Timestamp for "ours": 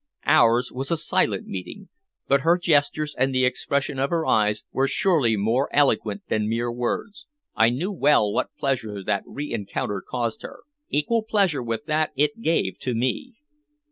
0.25-0.71